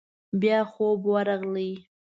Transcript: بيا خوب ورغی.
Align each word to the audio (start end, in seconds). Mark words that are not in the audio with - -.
بيا 0.41 0.59
خوب 0.71 0.99
ورغی. 1.11 1.71